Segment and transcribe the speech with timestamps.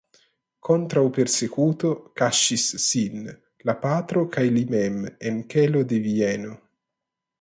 [0.67, 1.91] Kontraŭ persekuto
[2.21, 3.29] kaŝis sin
[3.71, 4.99] la patro kaj li mem
[5.31, 6.57] en kelo de Vieno.